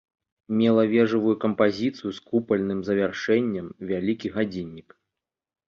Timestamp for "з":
2.17-2.25